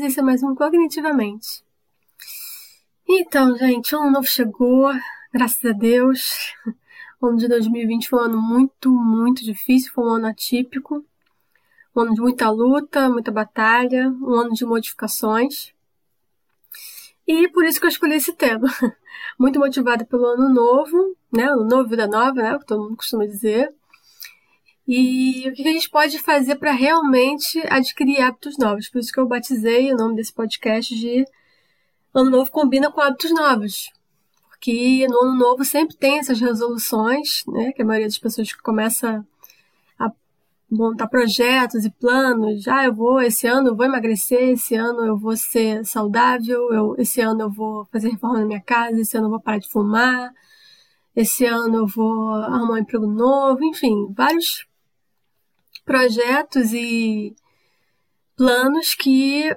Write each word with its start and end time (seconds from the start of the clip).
E 0.00 0.06
esse 0.06 0.18
é 0.18 0.22
mais 0.22 0.42
um 0.42 0.56
Cognitivamente. 0.56 1.64
Então, 3.08 3.56
gente, 3.56 3.94
o 3.94 4.00
ano 4.00 4.10
novo 4.10 4.26
chegou, 4.26 4.92
graças 5.32 5.64
a 5.64 5.72
Deus. 5.72 6.52
O 7.20 7.28
ano 7.28 7.38
de 7.38 7.48
2020 7.48 8.08
foi 8.10 8.18
um 8.18 8.22
ano 8.22 8.42
muito, 8.42 8.90
muito 8.90 9.42
difícil, 9.42 9.90
foi 9.94 10.04
um 10.04 10.14
ano 10.14 10.26
atípico, 10.26 11.02
um 11.96 12.00
ano 12.00 12.12
de 12.12 12.20
muita 12.20 12.50
luta, 12.50 13.08
muita 13.08 13.30
batalha, 13.30 14.10
um 14.20 14.34
ano 14.34 14.52
de 14.52 14.66
modificações. 14.66 15.72
E 17.26 17.48
por 17.48 17.64
isso 17.64 17.80
que 17.80 17.86
eu 17.86 17.90
escolhi 17.90 18.16
esse 18.16 18.34
tema. 18.34 18.68
Muito 19.38 19.58
motivada 19.58 20.04
pelo 20.04 20.26
ano 20.26 20.52
novo, 20.52 21.16
né? 21.32 21.44
Ano 21.44 21.64
novo, 21.64 21.88
vida 21.88 22.06
nova, 22.06 22.34
né? 22.34 22.58
Que 22.58 22.66
todo 22.66 22.82
mundo 22.82 22.96
costuma 22.96 23.24
dizer. 23.24 23.74
E 24.86 25.48
o 25.48 25.54
que 25.54 25.66
a 25.66 25.72
gente 25.72 25.88
pode 25.88 26.18
fazer 26.18 26.56
para 26.56 26.72
realmente 26.72 27.58
adquirir 27.70 28.20
hábitos 28.20 28.58
novos? 28.58 28.88
Por 28.90 28.98
isso 28.98 29.12
que 29.12 29.18
eu 29.18 29.26
batizei 29.26 29.90
o 29.92 29.96
nome 29.96 30.16
desse 30.16 30.32
podcast 30.32 30.94
de 30.94 31.24
Ano 32.12 32.30
Novo 32.30 32.50
Combina 32.50 32.92
com 32.92 33.00
Hábitos 33.00 33.32
Novos. 33.32 33.90
Porque 34.50 35.06
no 35.08 35.22
Ano 35.22 35.38
Novo 35.38 35.64
sempre 35.64 35.96
tem 35.96 36.18
essas 36.18 36.38
resoluções, 36.38 37.42
né? 37.48 37.72
Que 37.72 37.80
a 37.80 37.84
maioria 37.84 38.06
das 38.06 38.18
pessoas 38.18 38.52
começa 38.52 39.26
a 39.98 40.12
montar 40.70 41.06
projetos 41.06 41.86
e 41.86 41.90
planos. 41.90 42.68
Ah, 42.68 42.84
eu 42.84 42.94
vou, 42.94 43.22
esse 43.22 43.46
ano 43.46 43.68
eu 43.68 43.76
vou 43.76 43.86
emagrecer, 43.86 44.50
esse 44.50 44.74
ano 44.74 45.06
eu 45.06 45.16
vou 45.16 45.34
ser 45.34 45.82
saudável, 45.86 46.70
eu, 46.74 46.94
esse 46.98 47.22
ano 47.22 47.40
eu 47.40 47.50
vou 47.50 47.86
fazer 47.90 48.10
reforma 48.10 48.40
na 48.40 48.46
minha 48.46 48.60
casa, 48.60 49.00
esse 49.00 49.16
ano 49.16 49.28
eu 49.28 49.30
vou 49.30 49.40
parar 49.40 49.58
de 49.58 49.70
fumar, 49.70 50.30
esse 51.16 51.46
ano 51.46 51.78
eu 51.78 51.86
vou 51.86 52.32
arrumar 52.34 52.74
um 52.74 52.78
emprego 52.78 53.06
novo, 53.06 53.64
enfim, 53.64 54.12
vários 54.14 54.66
projetos 55.84 56.72
e 56.72 57.34
planos 58.36 58.94
que 58.94 59.54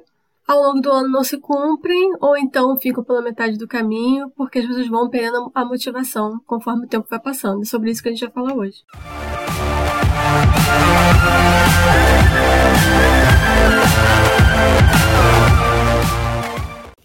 ao 0.48 0.62
longo 0.62 0.82
do 0.82 0.92
ano 0.92 1.10
não 1.10 1.24
se 1.24 1.38
cumprem 1.38 2.12
ou 2.22 2.38
então 2.38 2.78
ficam 2.78 3.04
pela 3.04 3.22
metade 3.22 3.58
do 3.58 3.68
caminho 3.68 4.30
porque 4.32 4.60
as 4.60 4.66
pessoas 4.66 4.88
vão 4.88 5.10
perdendo 5.10 5.52
a 5.54 5.66
motivação 5.66 6.40
conforme 6.46 6.86
o 6.86 6.90
tempo 6.90 7.08
vai 7.10 7.20
passando. 7.20 7.62
É 7.62 7.66
sobre 7.66 7.92
isso 7.92 8.02
que 8.02 8.10
a 8.10 8.12
gente 8.12 8.26
vai 8.26 8.32
falar 8.32 8.56
hoje. 8.56 8.84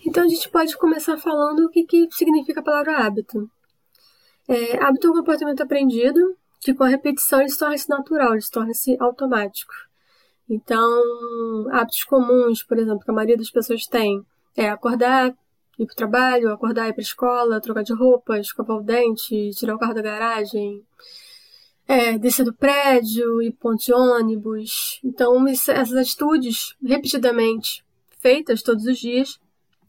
Então 0.05 0.25
a 0.25 0.29
gente 0.29 0.49
pode 0.51 0.77
começar 0.77 1.17
falando 1.17 1.61
o 1.61 1.71
que, 1.71 1.85
que 1.85 2.09
significa 2.13 2.61
a 2.61 2.65
palavra 2.65 2.99
hábito. 2.99 3.51
É, 4.47 4.77
hábito 4.85 5.07
é 5.07 5.11
um 5.11 5.15
comportamento 5.15 5.63
aprendido 5.63 6.37
que 6.63 6.73
com 6.73 6.85
a 6.85 6.89
repetição 6.89 7.41
ele 7.41 7.51
se 7.51 7.59
torna-se 7.59 7.89
natural, 7.89 8.33
ele 8.33 8.41
se 8.41 8.51
torna-se 8.51 8.97
automático. 9.01 9.73
Então, 10.49 11.67
hábitos 11.73 12.05
comuns, 12.05 12.63
por 12.63 12.79
exemplo, 12.79 13.01
que 13.01 13.11
a 13.11 13.15
maioria 13.15 13.37
das 13.37 13.51
pessoas 13.51 13.85
tem, 13.87 14.25
é 14.57 14.69
acordar, 14.69 15.35
ir 15.79 15.87
para 15.87 15.93
o 15.93 15.97
trabalho, 15.97 16.53
acordar, 16.53 16.89
ir 16.89 16.93
para 16.93 17.01
a 17.01 17.03
escola, 17.03 17.61
trocar 17.61 17.83
de 17.83 17.93
roupa, 17.93 18.39
escovar 18.39 18.77
o 18.77 18.83
dente, 18.83 19.51
tirar 19.51 19.75
o 19.75 19.79
carro 19.79 19.95
da 19.95 20.03
garagem, 20.03 20.85
é, 21.89 22.17
descer 22.17 22.45
do 22.45 22.55
prédio, 22.55 23.43
ir 23.43 23.53
ponto 23.53 23.83
de 23.83 23.93
ônibus. 23.93 25.01
Então, 25.03 25.49
essas 25.49 25.95
atitudes, 25.95 26.77
repetidamente 26.81 27.85
feitas 28.21 28.63
todos 28.63 28.85
os 28.87 28.99
dias, 28.99 29.41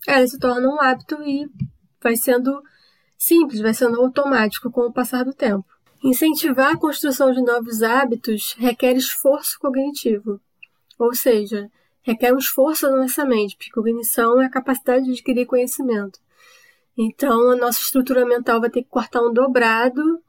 elas 0.08 0.32
se 0.32 0.40
tornam 0.40 0.76
um 0.76 0.82
hábito 0.82 1.22
e 1.22 1.48
vai 2.02 2.16
sendo 2.16 2.64
simples, 3.16 3.62
vai 3.62 3.76
sendo 3.76 4.02
automático 4.02 4.72
com 4.72 4.82
o 4.82 4.94
passar 4.94 5.24
do 5.24 5.34
tempo. 5.34 5.73
Incentivar 6.04 6.74
a 6.74 6.78
construção 6.78 7.32
de 7.32 7.42
novos 7.42 7.82
hábitos 7.82 8.56
requer 8.60 8.92
esforço 8.92 9.58
cognitivo, 9.58 10.38
ou 11.00 11.16
seja, 11.16 11.72
requer 12.02 12.34
um 12.34 12.38
esforço 12.38 12.90
da 12.90 12.98
nossa 12.98 13.24
mente, 13.24 13.56
porque 13.56 13.72
cognição 13.72 14.42
é 14.42 14.48
a 14.48 14.50
capacidade 14.50 15.06
de 15.06 15.12
adquirir 15.12 15.46
conhecimento. 15.46 16.20
Então, 16.98 17.52
a 17.52 17.56
nossa 17.56 17.80
estrutura 17.80 18.26
mental 18.26 18.60
vai 18.60 18.70
ter 18.70 18.84
que 18.84 18.90
cortar 18.90 19.22
um 19.22 19.32
dobrado 19.32 20.22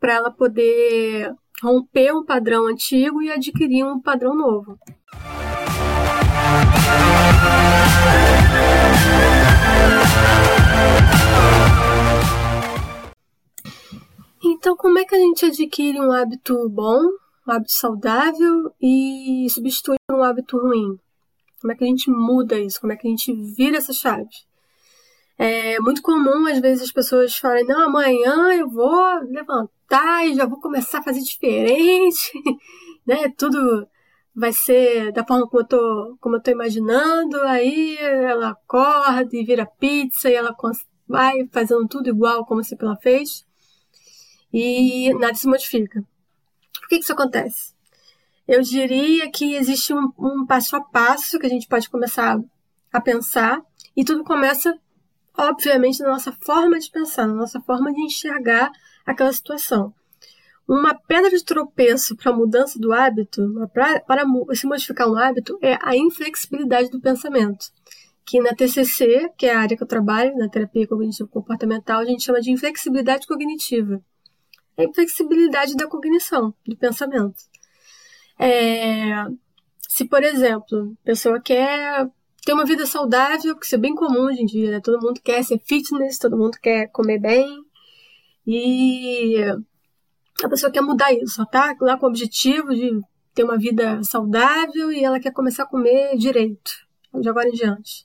para 0.00 0.14
ela 0.14 0.32
poder 0.32 1.32
romper 1.62 2.12
um 2.12 2.24
padrão 2.24 2.66
antigo 2.66 3.22
e 3.22 3.30
adquirir 3.30 3.84
um 3.84 4.00
padrão 4.00 4.34
novo. 4.34 4.76
Então, 14.46 14.76
como 14.76 14.98
é 14.98 15.06
que 15.06 15.14
a 15.14 15.18
gente 15.18 15.46
adquire 15.46 15.98
um 15.98 16.12
hábito 16.12 16.68
bom, 16.68 17.00
um 17.48 17.50
hábito 17.50 17.72
saudável 17.72 18.70
e 18.78 19.46
substitui 19.48 19.96
por 20.06 20.18
um 20.18 20.22
hábito 20.22 20.58
ruim? 20.58 20.98
Como 21.62 21.72
é 21.72 21.74
que 21.74 21.82
a 21.82 21.86
gente 21.86 22.10
muda 22.10 22.58
isso? 22.58 22.78
Como 22.78 22.92
é 22.92 22.96
que 22.96 23.06
a 23.06 23.10
gente 23.10 23.32
vira 23.32 23.78
essa 23.78 23.94
chave? 23.94 24.28
É 25.38 25.80
muito 25.80 26.02
comum, 26.02 26.46
às 26.46 26.60
vezes, 26.60 26.84
as 26.84 26.92
pessoas 26.92 27.34
falarem: 27.38 27.64
não, 27.64 27.84
amanhã 27.84 28.52
eu 28.52 28.68
vou 28.68 29.18
levantar 29.30 30.26
e 30.26 30.34
já 30.34 30.44
vou 30.44 30.60
começar 30.60 30.98
a 30.98 31.02
fazer 31.02 31.20
diferente, 31.20 32.32
né? 33.06 33.32
Tudo 33.38 33.88
vai 34.36 34.52
ser 34.52 35.10
da 35.12 35.24
forma 35.24 35.48
como 35.48 35.62
eu 35.62 35.66
tô, 35.66 36.16
como 36.20 36.36
eu 36.36 36.42
tô 36.42 36.50
imaginando. 36.50 37.40
Aí 37.44 37.96
ela 37.96 38.50
acorda 38.50 39.30
e 39.32 39.42
vira 39.42 39.64
pizza 39.64 40.28
e 40.28 40.34
ela 40.34 40.54
vai 41.08 41.48
fazendo 41.50 41.88
tudo 41.88 42.10
igual 42.10 42.44
como 42.44 42.62
se 42.62 42.76
ela 42.78 42.96
fez 42.96 43.46
e 44.54 45.12
nada 45.14 45.34
se 45.34 45.48
modifica. 45.48 46.00
Por 46.80 46.88
que, 46.88 46.98
que 46.98 47.02
isso 47.02 47.12
acontece? 47.12 47.74
Eu 48.46 48.62
diria 48.62 49.28
que 49.28 49.56
existe 49.56 49.92
um, 49.92 50.12
um 50.16 50.46
passo 50.46 50.76
a 50.76 50.80
passo 50.80 51.40
que 51.40 51.46
a 51.46 51.50
gente 51.50 51.66
pode 51.66 51.90
começar 51.90 52.38
a 52.92 53.00
pensar 53.00 53.60
e 53.96 54.04
tudo 54.04 54.22
começa, 54.22 54.78
obviamente, 55.36 56.00
na 56.00 56.10
nossa 56.10 56.30
forma 56.30 56.78
de 56.78 56.88
pensar, 56.88 57.26
na 57.26 57.34
nossa 57.34 57.60
forma 57.62 57.92
de 57.92 58.00
enxergar 58.02 58.70
aquela 59.04 59.32
situação. 59.32 59.92
Uma 60.68 60.94
pedra 60.94 61.30
de 61.30 61.44
tropeço 61.44 62.14
para 62.14 62.30
a 62.30 62.36
mudança 62.36 62.78
do 62.78 62.92
hábito, 62.92 63.42
para, 63.72 64.00
para 64.00 64.24
se 64.52 64.66
modificar 64.68 65.10
um 65.10 65.18
hábito, 65.18 65.58
é 65.60 65.76
a 65.82 65.96
inflexibilidade 65.96 66.90
do 66.90 67.00
pensamento. 67.00 67.66
Que 68.24 68.40
na 68.40 68.54
TCC, 68.54 69.30
que 69.36 69.46
é 69.46 69.54
a 69.54 69.60
área 69.60 69.76
que 69.76 69.82
eu 69.82 69.86
trabalho, 69.86 70.36
na 70.38 70.48
terapia 70.48 70.86
cognitivo 70.86 71.28
comportamental, 71.28 72.00
a 72.00 72.04
gente 72.04 72.22
chama 72.22 72.40
de 72.40 72.52
inflexibilidade 72.52 73.26
cognitiva 73.26 74.00
a 74.76 74.84
inflexibilidade 74.84 75.76
da 75.76 75.86
cognição, 75.86 76.54
do 76.66 76.76
pensamento. 76.76 77.36
É, 78.38 79.24
se, 79.88 80.04
por 80.06 80.22
exemplo, 80.22 80.96
a 81.02 81.06
pessoa 81.06 81.40
quer 81.40 82.08
ter 82.44 82.52
uma 82.52 82.64
vida 82.64 82.84
saudável, 82.84 83.56
que 83.56 83.64
isso 83.64 83.74
é 83.74 83.78
bem 83.78 83.94
comum 83.94 84.26
hoje 84.26 84.42
em 84.42 84.46
dia, 84.46 84.70
né? 84.70 84.80
Todo 84.80 85.00
mundo 85.00 85.20
quer 85.22 85.42
ser 85.42 85.58
fitness, 85.64 86.18
todo 86.18 86.36
mundo 86.36 86.58
quer 86.60 86.88
comer 86.88 87.18
bem. 87.18 87.64
E 88.46 89.36
a 90.42 90.48
pessoa 90.48 90.70
quer 90.70 90.82
mudar 90.82 91.12
isso, 91.12 91.36
só 91.36 91.44
tá 91.46 91.74
lá 91.80 91.96
com 91.96 92.06
o 92.06 92.08
objetivo 92.08 92.74
de 92.74 93.00
ter 93.34 93.44
uma 93.44 93.56
vida 93.56 94.02
saudável 94.04 94.92
e 94.92 95.02
ela 95.02 95.18
quer 95.18 95.32
começar 95.32 95.62
a 95.64 95.68
comer 95.68 96.16
direito, 96.16 96.70
de 97.14 97.28
agora 97.28 97.48
em 97.48 97.52
diante. 97.52 98.04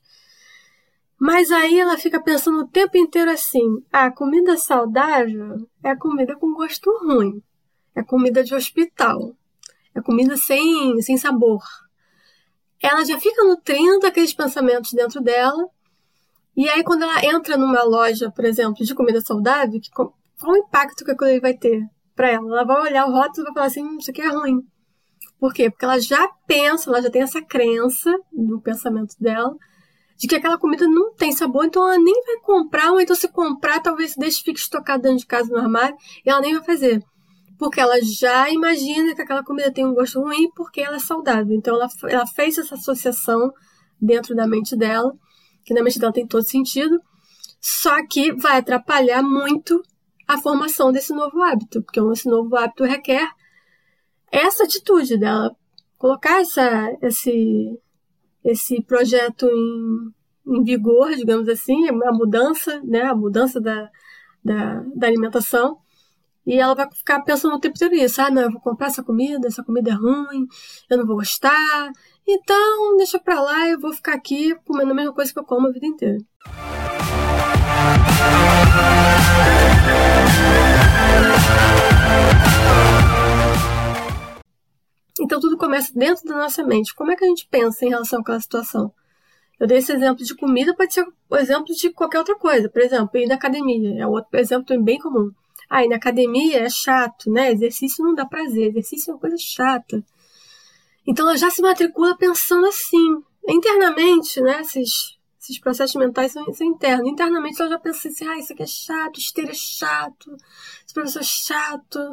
Mas 1.19 1.51
aí 1.51 1.77
ela 1.77 1.97
fica 1.97 2.23
pensando 2.23 2.59
o 2.59 2.67
tempo 2.67 2.97
inteiro 2.97 3.29
assim: 3.29 3.83
a 3.91 4.05
ah, 4.05 4.11
comida 4.11 4.55
saudável 4.57 5.67
é 5.83 5.93
comida 5.93 6.37
com 6.37 6.53
gosto 6.53 6.89
ruim, 7.03 7.43
é 7.93 8.01
comida 8.01 8.41
de 8.41 8.55
hospital, 8.55 9.35
é 9.93 10.01
comida 10.01 10.37
sem, 10.37 11.01
sem 11.01 11.17
sabor. 11.17 11.61
Ela 12.81 13.03
já 13.03 13.19
fica 13.19 13.43
nutrindo 13.43 14.07
aqueles 14.07 14.33
pensamentos 14.33 14.93
dentro 14.93 15.19
dela. 15.19 15.67
E 16.55 16.69
aí, 16.69 16.83
quando 16.83 17.03
ela 17.03 17.25
entra 17.25 17.57
numa 17.57 17.83
loja, 17.83 18.31
por 18.31 18.45
exemplo, 18.45 18.85
de 18.85 18.95
comida 18.95 19.19
saudável, 19.19 19.79
que, 19.81 19.91
qual 19.91 20.13
o 20.41 20.57
impacto 20.57 21.03
que 21.03 21.11
aquilo 21.11 21.41
vai 21.41 21.53
ter 21.53 21.81
para 22.15 22.29
ela? 22.29 22.47
Ela 22.47 22.63
vai 22.63 22.81
olhar 22.83 23.05
o 23.05 23.11
rótulo 23.11 23.41
e 23.41 23.43
vai 23.47 23.53
falar 23.53 23.65
assim: 23.65 23.83
hum, 23.83 23.97
isso 23.99 24.09
aqui 24.09 24.21
é 24.21 24.29
ruim. 24.29 24.61
Por 25.37 25.53
quê? 25.53 25.69
Porque 25.69 25.83
ela 25.83 25.99
já 25.99 26.29
pensa, 26.47 26.89
ela 26.89 27.01
já 27.01 27.09
tem 27.09 27.21
essa 27.21 27.41
crença 27.41 28.09
no 28.31 28.61
pensamento 28.61 29.15
dela 29.19 29.53
de 30.19 30.27
que 30.27 30.35
aquela 30.35 30.57
comida 30.57 30.85
não 30.85 31.13
tem 31.13 31.31
sabor, 31.31 31.63
então 31.63 31.81
ela 31.81 31.97
nem 31.97 32.23
vai 32.25 32.37
comprar, 32.41 32.91
ou 32.91 32.99
então 32.99 33.15
se 33.15 33.29
comprar, 33.29 33.79
talvez 33.79 34.15
deixe 34.17 34.43
fique 34.43 34.59
estocado 34.59 35.01
dentro 35.01 35.19
de 35.19 35.25
casa 35.25 35.49
no 35.49 35.57
armário 35.57 35.95
e 36.25 36.29
ela 36.29 36.41
nem 36.41 36.53
vai 36.55 36.63
fazer. 36.63 37.01
Porque 37.57 37.79
ela 37.79 38.01
já 38.01 38.49
imagina 38.49 39.15
que 39.15 39.21
aquela 39.21 39.43
comida 39.43 39.71
tem 39.71 39.85
um 39.85 39.93
gosto 39.93 40.19
ruim 40.19 40.51
porque 40.53 40.81
ela 40.81 40.97
é 40.97 40.99
saudável. 40.99 41.55
Então 41.55 41.75
ela, 41.75 41.87
ela 42.09 42.27
fez 42.27 42.57
essa 42.57 42.75
associação 42.75 43.49
dentro 43.99 44.35
da 44.35 44.45
mente 44.45 44.75
dela, 44.75 45.13
que 45.63 45.73
na 45.73 45.81
mente 45.81 45.97
dela 45.97 46.11
tem 46.11 46.27
todo 46.27 46.43
sentido, 46.43 46.99
só 47.61 48.05
que 48.05 48.33
vai 48.33 48.57
atrapalhar 48.57 49.23
muito 49.23 49.81
a 50.27 50.37
formação 50.37 50.91
desse 50.91 51.13
novo 51.13 51.41
hábito, 51.41 51.81
porque 51.81 51.99
esse 52.11 52.29
novo 52.29 52.57
hábito 52.57 52.83
requer 52.83 53.25
essa 54.29 54.65
atitude 54.65 55.17
dela, 55.17 55.55
colocar 55.97 56.41
essa, 56.41 56.91
esse, 57.01 57.79
esse 58.43 58.81
projeto 58.83 59.45
em, 59.47 60.13
em 60.47 60.63
vigor, 60.63 61.15
digamos 61.15 61.47
assim, 61.47 61.87
a 61.89 62.11
mudança, 62.11 62.81
né, 62.83 63.03
a 63.03 63.15
mudança 63.15 63.59
da, 63.59 63.89
da, 64.43 64.83
da 64.95 65.07
alimentação. 65.07 65.77
E 66.45 66.57
ela 66.57 66.73
vai 66.73 66.89
ficar 66.91 67.21
pensando 67.21 67.55
o 67.55 67.59
tempo 67.59 67.75
inteiro 67.75 67.95
isso. 67.95 68.21
Ah, 68.21 68.31
não, 68.31 68.41
eu 68.41 68.51
vou 68.51 68.61
comprar 68.61 68.87
essa 68.87 69.03
comida, 69.03 69.47
essa 69.47 69.63
comida 69.63 69.91
é 69.91 69.93
ruim, 69.93 70.47
eu 70.89 70.97
não 70.97 71.05
vou 71.05 71.17
gostar. 71.17 71.91
Então, 72.27 72.97
deixa 72.97 73.19
pra 73.19 73.41
lá, 73.41 73.67
eu 73.69 73.79
vou 73.79 73.93
ficar 73.93 74.13
aqui 74.13 74.55
comendo 74.65 74.91
a 74.91 74.95
mesma 74.95 75.13
coisa 75.13 75.31
que 75.31 75.39
eu 75.39 75.43
como 75.43 75.67
a 75.67 75.71
vida 75.71 75.85
inteira. 75.85 76.17
Então 85.19 85.39
tudo 85.39 85.57
começa 85.57 85.91
dentro 85.93 86.25
da 86.25 86.35
nossa 86.35 86.63
mente. 86.63 86.95
Como 86.95 87.11
é 87.11 87.15
que 87.15 87.25
a 87.25 87.27
gente 87.27 87.47
pensa 87.49 87.85
em 87.85 87.89
relação 87.89 88.21
àquela 88.21 88.39
situação? 88.39 88.93
Eu 89.59 89.67
dei 89.67 89.79
esse 89.79 89.91
exemplo 89.91 90.23
de 90.23 90.33
comida, 90.35 90.73
pode 90.73 90.93
ser 90.93 91.05
o 91.29 91.35
exemplo 91.35 91.75
de 91.75 91.89
qualquer 91.91 92.19
outra 92.19 92.35
coisa. 92.35 92.69
Por 92.69 92.81
exemplo, 92.81 93.19
ir 93.19 93.27
na 93.27 93.35
academia. 93.35 94.01
É 94.01 94.07
outro 94.07 94.39
exemplo 94.39 94.81
bem 94.81 94.97
comum. 94.97 95.31
Ah, 95.69 95.83
ir 95.83 95.89
na 95.89 95.97
academia 95.97 96.61
é 96.61 96.69
chato, 96.69 97.29
né? 97.29 97.51
Exercício 97.51 98.03
não 98.03 98.15
dá 98.15 98.25
prazer. 98.25 98.69
Exercício 98.69 99.11
é 99.11 99.13
uma 99.13 99.19
coisa 99.19 99.35
chata. 99.37 100.03
Então 101.05 101.27
ela 101.27 101.37
já 101.37 101.49
se 101.49 101.61
matricula 101.61 102.17
pensando 102.17 102.65
assim. 102.67 103.21
Internamente, 103.47 104.39
né? 104.41 104.61
Esses, 104.61 105.17
esses 105.41 105.59
processos 105.59 105.95
mentais 105.95 106.31
são, 106.31 106.53
são 106.53 106.65
internos. 106.65 107.09
Internamente 107.09 107.61
ela 107.61 107.71
já 107.71 107.79
pensa 107.79 108.07
assim, 108.07 108.25
ah, 108.27 108.37
isso 108.37 108.53
aqui 108.53 108.63
é 108.63 108.67
chato, 108.67 109.19
esteira 109.19 109.51
é 109.51 109.55
chato, 109.55 110.37
esse 110.85 110.93
professor 110.93 111.19
é 111.19 111.23
chato, 111.23 112.11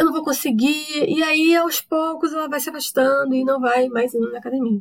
eu 0.00 0.06
não 0.06 0.12
vou 0.12 0.24
conseguir. 0.24 1.04
E 1.06 1.22
aí, 1.22 1.54
aos 1.54 1.80
poucos, 1.80 2.32
ela 2.32 2.48
vai 2.48 2.58
se 2.58 2.70
afastando 2.70 3.34
e 3.34 3.44
não 3.44 3.60
vai 3.60 3.88
mais 3.88 4.14
indo 4.14 4.30
na 4.32 4.38
academia. 4.38 4.80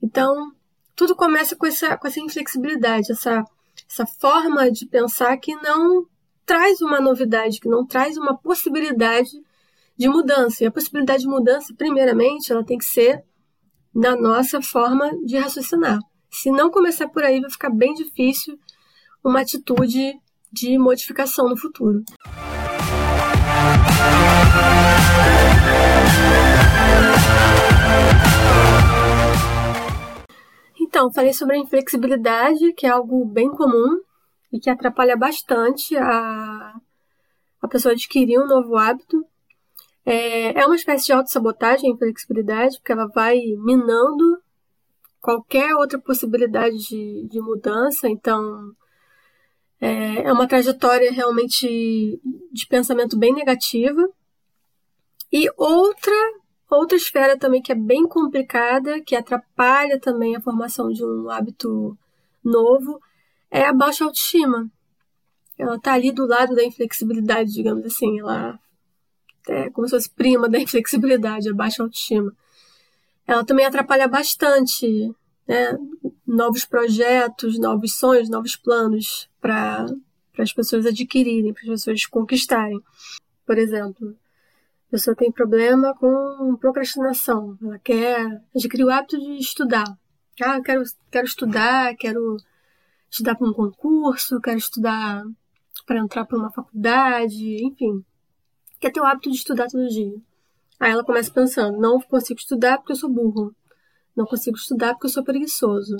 Então, 0.00 0.52
tudo 0.94 1.16
começa 1.16 1.56
com 1.56 1.66
essa, 1.66 1.96
com 1.96 2.06
essa 2.06 2.20
inflexibilidade, 2.20 3.10
essa, 3.10 3.44
essa 3.90 4.06
forma 4.06 4.70
de 4.70 4.86
pensar 4.86 5.36
que 5.38 5.54
não 5.56 6.06
traz 6.46 6.80
uma 6.80 7.00
novidade, 7.00 7.60
que 7.60 7.68
não 7.68 7.84
traz 7.84 8.16
uma 8.16 8.36
possibilidade 8.38 9.30
de 9.96 10.08
mudança. 10.08 10.62
E 10.62 10.66
a 10.68 10.70
possibilidade 10.70 11.22
de 11.22 11.28
mudança, 11.28 11.74
primeiramente, 11.76 12.52
ela 12.52 12.64
tem 12.64 12.78
que 12.78 12.84
ser 12.84 13.24
na 13.92 14.14
nossa 14.14 14.62
forma 14.62 15.10
de 15.24 15.36
raciocinar. 15.36 15.98
Se 16.30 16.52
não 16.52 16.70
começar 16.70 17.08
por 17.08 17.24
aí, 17.24 17.40
vai 17.40 17.50
ficar 17.50 17.70
bem 17.70 17.92
difícil 17.92 18.56
uma 19.24 19.40
atitude 19.40 20.14
de 20.52 20.78
modificação 20.78 21.48
no 21.48 21.56
futuro. 21.56 22.04
Então, 30.98 31.12
falei 31.12 31.32
sobre 31.32 31.54
a 31.54 31.58
inflexibilidade, 31.58 32.72
que 32.72 32.84
é 32.84 32.90
algo 32.90 33.24
bem 33.24 33.50
comum 33.50 34.00
e 34.52 34.58
que 34.58 34.68
atrapalha 34.68 35.16
bastante 35.16 35.96
a, 35.96 36.74
a 37.62 37.68
pessoa 37.68 37.92
adquirir 37.92 38.40
um 38.40 38.46
novo 38.46 38.76
hábito. 38.76 39.24
É, 40.04 40.60
é 40.60 40.66
uma 40.66 40.74
espécie 40.74 41.06
de 41.06 41.12
autossabotagem 41.12 41.90
a 41.90 41.94
inflexibilidade, 41.94 42.78
porque 42.78 42.90
ela 42.90 43.06
vai 43.06 43.38
minando 43.58 44.42
qualquer 45.20 45.74
outra 45.76 45.98
possibilidade 45.98 46.76
de, 46.78 47.28
de 47.28 47.40
mudança. 47.40 48.08
Então, 48.08 48.74
é, 49.80 50.22
é 50.22 50.32
uma 50.32 50.48
trajetória 50.48 51.12
realmente 51.12 52.20
de 52.52 52.66
pensamento 52.66 53.18
bem 53.18 53.32
negativa. 53.32 54.08
E 55.32 55.48
outra 55.56 56.14
outra 56.70 56.96
esfera 56.96 57.38
também 57.38 57.62
que 57.62 57.72
é 57.72 57.74
bem 57.74 58.06
complicada, 58.06 59.00
que 59.00 59.16
atrapalha 59.16 59.98
também 59.98 60.36
a 60.36 60.40
formação 60.40 60.90
de 60.92 61.02
um 61.04 61.30
hábito 61.30 61.96
novo, 62.44 63.00
é 63.50 63.64
a 63.64 63.72
baixa 63.72 64.04
autoestima. 64.04 64.70
Ela 65.56 65.76
está 65.76 65.94
ali 65.94 66.12
do 66.12 66.26
lado 66.26 66.54
da 66.54 66.64
inflexibilidade, 66.64 67.52
digamos 67.52 67.84
assim. 67.84 68.20
Ela 68.20 68.58
é 69.48 69.70
como 69.70 69.88
se 69.88 69.94
fosse 69.94 70.10
prima 70.10 70.48
da 70.48 70.58
inflexibilidade, 70.58 71.48
a 71.48 71.54
baixa 71.54 71.82
autoestima. 71.82 72.32
Ela 73.26 73.44
também 73.44 73.66
atrapalha 73.66 74.06
bastante 74.06 75.14
né, 75.48 75.78
novos 76.26 76.66
projetos, 76.66 77.58
novos 77.58 77.94
sonhos, 77.94 78.28
novos 78.28 78.54
planos 78.54 79.28
para 79.40 79.86
as 80.38 80.52
pessoas 80.52 80.84
adquirirem, 80.84 81.54
para 81.54 81.62
as 81.62 81.68
pessoas 81.68 82.04
conquistarem. 82.06 82.80
Por 83.46 83.56
exemplo, 83.56 84.14
a 84.88 84.90
pessoa 84.90 85.16
tem 85.16 85.32
problema 85.32 85.94
com 85.94 86.56
procrastinação, 86.60 87.56
ela 87.62 87.78
quer 87.78 88.42
adquirir 88.54 88.84
o 88.84 88.90
hábito 88.90 89.18
de 89.18 89.38
estudar. 89.38 89.98
Ah, 90.40 90.60
quero, 90.60 90.84
quero 91.10 91.26
estudar, 91.26 91.96
quero 91.96 92.36
estudar 93.10 93.34
para 93.34 93.48
um 93.48 93.52
concurso, 93.52 94.40
quero 94.40 94.58
estudar 94.58 95.24
para 95.86 95.98
entrar 95.98 96.26
para 96.26 96.38
uma 96.38 96.52
faculdade, 96.52 97.64
enfim. 97.64 98.04
Quer 98.78 98.92
ter 98.92 99.00
o 99.00 99.04
hábito 99.04 99.30
de 99.30 99.36
estudar 99.36 99.66
todo 99.66 99.88
dia. 99.88 100.14
Aí 100.78 100.92
ela 100.92 101.04
começa 101.04 101.32
pensando: 101.32 101.80
não 101.80 102.00
consigo 102.00 102.38
estudar 102.38 102.78
porque 102.78 102.92
eu 102.92 102.96
sou 102.96 103.10
burro. 103.10 103.52
Não 104.18 104.26
consigo 104.26 104.56
estudar 104.56 104.94
porque 104.94 105.06
eu 105.06 105.10
sou 105.10 105.22
preguiçoso. 105.22 105.96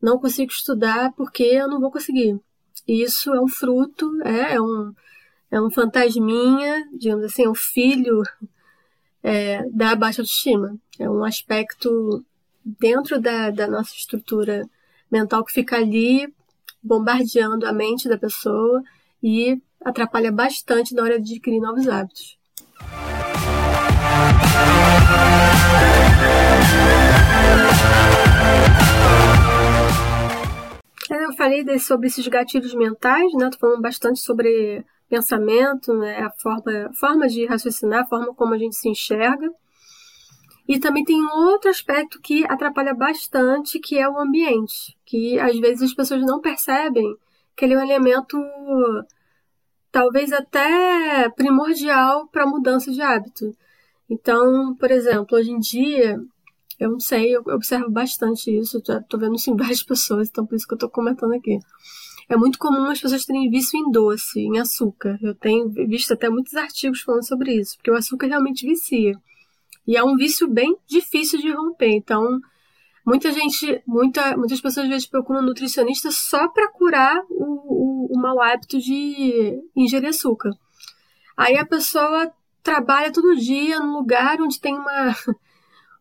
Não 0.00 0.20
consigo 0.20 0.52
estudar 0.52 1.12
porque 1.14 1.42
eu 1.42 1.66
não 1.66 1.80
vou 1.80 1.90
conseguir. 1.90 2.38
Isso 2.86 3.34
é 3.34 3.40
um 3.40 3.48
fruto, 3.48 4.08
é, 4.22 4.54
é 4.54 4.60
um, 4.62 4.94
é 5.50 5.60
um 5.60 5.68
fantasminha, 5.68 6.88
digamos 6.96 7.24
assim, 7.24 7.48
um 7.48 7.54
filho 7.54 8.22
é, 9.20 9.68
da 9.68 9.96
baixa 9.96 10.22
autoestima. 10.22 10.78
É 10.96 11.10
um 11.10 11.24
aspecto 11.24 12.24
dentro 12.64 13.20
da, 13.20 13.50
da 13.50 13.66
nossa 13.66 13.96
estrutura 13.96 14.64
mental 15.10 15.44
que 15.44 15.52
fica 15.52 15.74
ali 15.74 16.32
bombardeando 16.80 17.66
a 17.66 17.72
mente 17.72 18.08
da 18.08 18.16
pessoa 18.16 18.80
e 19.20 19.60
atrapalha 19.84 20.30
bastante 20.30 20.94
na 20.94 21.02
hora 21.02 21.20
de 21.20 21.34
adquirir 21.34 21.58
novos 21.58 21.88
hábitos. 21.88 22.38
É, 31.10 31.24
eu 31.24 31.32
falei 31.32 31.78
sobre 31.78 32.06
esses 32.06 32.26
gatilhos 32.28 32.74
mentais, 32.74 33.32
né? 33.34 33.50
Tô 33.50 33.58
falando 33.58 33.82
bastante 33.82 34.20
sobre 34.20 34.84
pensamento, 35.08 35.92
né? 35.92 36.20
a 36.20 36.30
forma, 36.30 36.90
forma 36.94 37.28
de 37.28 37.44
raciocinar, 37.44 38.02
a 38.02 38.06
forma 38.06 38.32
como 38.32 38.54
a 38.54 38.58
gente 38.58 38.76
se 38.76 38.88
enxerga. 38.88 39.50
E 40.68 40.78
também 40.78 41.04
tem 41.04 41.20
um 41.20 41.48
outro 41.48 41.68
aspecto 41.68 42.20
que 42.20 42.44
atrapalha 42.44 42.94
bastante, 42.94 43.80
que 43.80 43.98
é 43.98 44.08
o 44.08 44.16
ambiente, 44.16 44.96
que 45.04 45.36
às 45.40 45.58
vezes 45.58 45.82
as 45.82 45.94
pessoas 45.94 46.22
não 46.22 46.40
percebem 46.40 47.16
que 47.56 47.64
ele 47.64 47.74
é 47.74 47.78
um 47.78 47.82
elemento 47.82 48.38
talvez 49.90 50.32
até 50.32 51.28
primordial 51.30 52.28
para 52.28 52.44
a 52.44 52.46
mudança 52.46 52.92
de 52.92 53.02
hábito. 53.02 53.52
Então, 54.08 54.74
por 54.76 54.92
exemplo, 54.92 55.36
hoje 55.36 55.50
em 55.50 55.58
dia, 55.58 56.20
eu 56.80 56.90
não 56.90 56.98
sei, 56.98 57.36
eu 57.36 57.42
observo 57.48 57.90
bastante 57.90 58.50
isso, 58.50 58.78
estou 58.78 59.20
vendo 59.20 59.36
isso 59.36 59.50
em 59.50 59.56
várias 59.56 59.82
pessoas, 59.82 60.28
então 60.28 60.46
por 60.46 60.56
isso 60.56 60.66
que 60.66 60.72
eu 60.72 60.76
estou 60.76 60.88
comentando 60.88 61.34
aqui. 61.34 61.58
É 62.26 62.36
muito 62.36 62.58
comum 62.58 62.86
as 62.86 63.00
pessoas 63.00 63.24
terem 63.24 63.50
vício 63.50 63.78
em 63.78 63.90
doce, 63.90 64.40
em 64.40 64.58
açúcar. 64.58 65.18
Eu 65.20 65.34
tenho 65.34 65.68
visto 65.68 66.14
até 66.14 66.30
muitos 66.30 66.54
artigos 66.54 67.00
falando 67.00 67.26
sobre 67.26 67.52
isso, 67.54 67.76
porque 67.76 67.90
o 67.90 67.96
açúcar 67.96 68.28
realmente 68.28 68.64
vicia. 68.64 69.14
E 69.86 69.96
é 69.96 70.04
um 70.04 70.16
vício 70.16 70.48
bem 70.48 70.76
difícil 70.86 71.40
de 71.40 71.50
romper. 71.50 71.90
Então, 71.90 72.40
muita 73.04 73.32
gente, 73.32 73.82
muita, 73.84 74.36
muitas 74.36 74.60
pessoas 74.60 74.84
às 74.84 74.90
vezes 74.90 75.08
procuram 75.08 75.40
um 75.40 75.46
nutricionista 75.46 76.12
só 76.12 76.46
para 76.48 76.70
curar 76.70 77.20
o, 77.28 77.44
o, 77.44 78.16
o 78.16 78.20
mau 78.20 78.40
hábito 78.40 78.78
de 78.78 79.60
ingerir 79.74 80.10
açúcar. 80.10 80.50
Aí 81.36 81.58
a 81.58 81.66
pessoa 81.66 82.32
trabalha 82.62 83.12
todo 83.12 83.34
dia 83.34 83.80
num 83.80 83.94
lugar 83.94 84.40
onde 84.40 84.60
tem 84.60 84.74
uma 84.74 85.16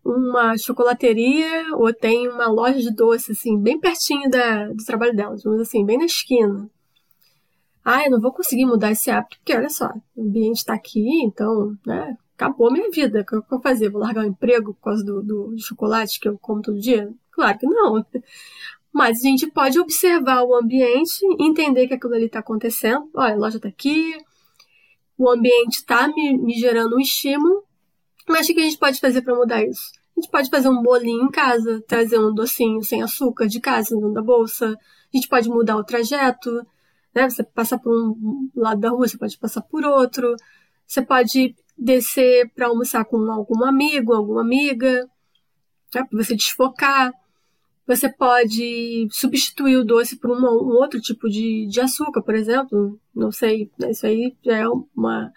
uma 0.09 0.57
chocolateria 0.57 1.75
ou 1.75 1.93
tem 1.93 2.27
uma 2.27 2.47
loja 2.47 2.79
de 2.79 2.93
doce, 2.93 3.31
assim, 3.31 3.59
bem 3.59 3.79
pertinho 3.79 4.29
da, 4.29 4.67
do 4.67 4.83
trabalho 4.83 5.15
dela, 5.15 5.35
digamos 5.35 5.61
assim, 5.61 5.85
bem 5.85 5.97
na 5.97 6.05
esquina. 6.05 6.69
Ah, 7.83 8.05
eu 8.05 8.11
não 8.11 8.21
vou 8.21 8.31
conseguir 8.31 8.65
mudar 8.65 8.91
esse 8.91 9.09
hábito, 9.09 9.37
porque 9.37 9.55
olha 9.55 9.69
só, 9.69 9.91
o 10.15 10.21
ambiente 10.21 10.57
está 10.57 10.73
aqui, 10.73 11.23
então, 11.23 11.75
né, 11.85 12.17
acabou 12.35 12.67
a 12.69 12.71
minha 12.71 12.89
vida. 12.89 13.21
O 13.21 13.25
que 13.25 13.35
eu 13.35 13.43
vou 13.49 13.61
fazer? 13.61 13.89
Vou 13.89 14.01
largar 14.01 14.23
o 14.23 14.27
emprego 14.27 14.73
por 14.73 14.81
causa 14.81 15.03
do, 15.03 15.21
do 15.21 15.55
chocolate 15.59 16.19
que 16.19 16.27
eu 16.27 16.37
como 16.39 16.61
todo 16.61 16.79
dia? 16.79 17.11
Claro 17.31 17.57
que 17.57 17.67
não. 17.67 18.05
Mas 18.93 19.19
a 19.19 19.21
gente 19.21 19.47
pode 19.51 19.79
observar 19.79 20.43
o 20.43 20.55
ambiente, 20.55 21.19
entender 21.39 21.87
que 21.87 21.93
aquilo 21.93 22.13
ali 22.13 22.25
está 22.25 22.39
acontecendo. 22.39 23.09
Olha, 23.13 23.33
a 23.33 23.37
loja 23.37 23.57
está 23.57 23.69
aqui, 23.69 24.17
o 25.17 25.29
ambiente 25.29 25.75
está 25.75 26.07
me, 26.07 26.37
me 26.37 26.53
gerando 26.53 26.95
um 26.95 26.99
estímulo, 26.99 27.63
mas 28.27 28.47
o 28.47 28.53
que 28.53 28.59
a 28.59 28.63
gente 28.63 28.77
pode 28.77 28.99
fazer 28.99 29.21
para 29.21 29.35
mudar 29.35 29.63
isso? 29.63 29.91
Gente 30.19 30.31
pode 30.31 30.49
fazer 30.49 30.67
um 30.67 30.83
bolinho 30.83 31.27
em 31.27 31.31
casa, 31.31 31.81
trazer 31.87 32.19
um 32.19 32.33
docinho 32.33 32.83
sem 32.83 33.01
açúcar 33.01 33.47
de 33.47 33.61
casa, 33.61 33.95
dentro 33.95 34.11
da 34.11 34.21
bolsa. 34.21 34.67
A 34.67 35.17
gente 35.17 35.29
pode 35.29 35.47
mudar 35.47 35.77
o 35.77 35.83
trajeto, 35.83 36.51
né? 37.15 37.29
Você 37.29 37.41
passa 37.41 37.79
por 37.79 37.89
um 37.89 38.49
lado 38.53 38.81
da 38.81 38.89
rua, 38.89 39.07
você 39.07 39.17
pode 39.17 39.37
passar 39.37 39.61
por 39.61 39.85
outro. 39.85 40.35
Você 40.85 41.01
pode 41.01 41.55
descer 41.77 42.51
para 42.53 42.67
almoçar 42.67 43.05
com 43.05 43.15
algum 43.31 43.63
amigo, 43.63 44.13
alguma 44.13 44.41
amiga, 44.41 45.09
né? 45.95 46.03
para 46.03 46.21
você 46.21 46.35
desfocar. 46.35 47.13
Você 47.87 48.09
pode 48.09 49.07
substituir 49.11 49.77
o 49.77 49.85
doce 49.85 50.17
por 50.17 50.31
um 50.31 50.43
outro 50.75 50.99
tipo 50.99 51.29
de, 51.29 51.65
de 51.65 51.79
açúcar, 51.79 52.21
por 52.21 52.35
exemplo. 52.35 52.99
Não 53.15 53.31
sei, 53.31 53.71
isso 53.89 54.05
aí 54.05 54.35
já 54.43 54.57
é 54.57 54.67
uma 54.67 55.31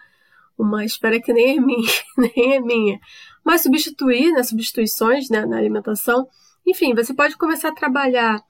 uma 0.57 0.85
esfera 0.85 1.21
que 1.21 1.33
nem 1.33 1.57
é 1.57 1.59
minha, 1.59 1.91
nem 2.17 2.55
é 2.55 2.59
minha. 2.59 2.99
Mas 3.43 3.61
substituir, 3.61 4.31
né, 4.31 4.43
substituições 4.43 5.29
né, 5.29 5.45
na 5.45 5.57
alimentação, 5.57 6.27
enfim, 6.65 6.93
você 6.93 7.13
pode 7.13 7.37
começar 7.37 7.69
a 7.69 7.75
trabalhar 7.75 8.41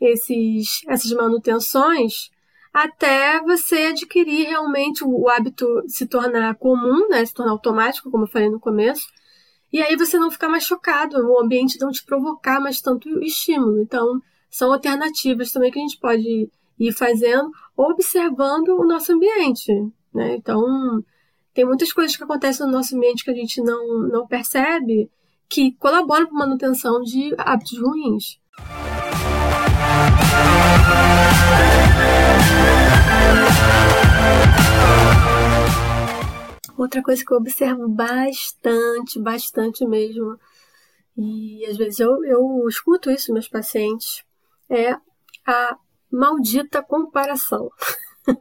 esses, 0.00 0.82
essas 0.86 1.10
manutenções 1.12 2.30
até 2.72 3.40
você 3.42 3.86
adquirir 3.86 4.46
realmente 4.46 5.02
o 5.04 5.28
hábito 5.28 5.66
se 5.88 6.06
tornar 6.06 6.54
comum, 6.56 7.08
né, 7.08 7.24
se 7.24 7.34
tornar 7.34 7.52
automático, 7.52 8.10
como 8.10 8.24
eu 8.24 8.28
falei 8.28 8.48
no 8.48 8.60
começo, 8.60 9.08
e 9.72 9.82
aí 9.82 9.96
você 9.96 10.18
não 10.18 10.30
ficar 10.30 10.48
mais 10.48 10.64
chocado, 10.64 11.16
o 11.18 11.40
ambiente 11.40 11.80
não 11.80 11.90
te 11.90 12.04
provocar 12.04 12.60
mais 12.60 12.80
tanto 12.80 13.08
estímulo. 13.22 13.80
Então, 13.82 14.20
são 14.50 14.72
alternativas 14.72 15.52
também 15.52 15.70
que 15.70 15.78
a 15.78 15.82
gente 15.82 15.98
pode 15.98 16.50
ir 16.78 16.92
fazendo, 16.92 17.50
observando 17.76 18.68
o 18.68 18.86
nosso 18.86 19.12
ambiente. 19.12 19.72
Né? 20.14 20.36
Então, 20.36 21.04
tem 21.58 21.64
muitas 21.64 21.92
coisas 21.92 22.16
que 22.16 22.22
acontecem 22.22 22.64
no 22.64 22.70
nosso 22.70 22.94
ambiente 22.94 23.24
que 23.24 23.32
a 23.32 23.34
gente 23.34 23.60
não, 23.60 24.02
não 24.02 24.28
percebe 24.28 25.10
que 25.48 25.72
colaboram 25.72 26.28
para 26.28 26.36
a 26.36 26.38
manutenção 26.38 27.02
de 27.02 27.34
hábitos 27.36 27.80
ruins. 27.80 28.40
Outra 36.76 37.02
coisa 37.02 37.24
que 37.24 37.32
eu 37.32 37.38
observo 37.38 37.88
bastante, 37.88 39.18
bastante 39.18 39.84
mesmo, 39.84 40.38
e 41.16 41.66
às 41.66 41.76
vezes 41.76 41.98
eu, 41.98 42.24
eu 42.24 42.68
escuto 42.68 43.10
isso 43.10 43.32
meus 43.32 43.48
pacientes, 43.48 44.22
é 44.70 44.92
a 45.44 45.76
maldita 46.08 46.84
comparação. 46.84 47.68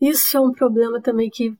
isso 0.00 0.36
é 0.36 0.40
um 0.40 0.50
problema 0.50 1.00
também 1.00 1.30
que 1.30 1.56